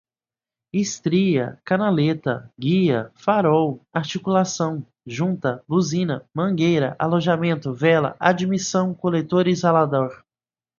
[0.73, 10.25] estria, canaleta, guia, farol, articulação, junta, buzina, mangueira, alojamento, vela, admissão, coletor, isolador